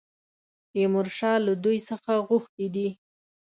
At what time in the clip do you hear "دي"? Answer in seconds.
2.75-2.87